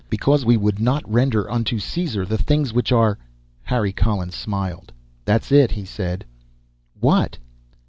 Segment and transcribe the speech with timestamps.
[0.09, 3.19] Because we would not render unto Caesar the things which are"
[3.71, 4.91] Harry Collins smiled.
[5.25, 6.25] "That's it," he said.
[6.99, 7.37] "What?"